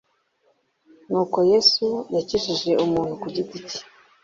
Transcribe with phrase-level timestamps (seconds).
[1.11, 3.81] n uko yesu yakijije umuntu kugiti cye